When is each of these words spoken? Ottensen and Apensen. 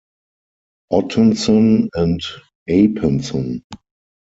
Ottensen 0.89 1.91
and 1.93 2.21
Apensen. 2.67 3.61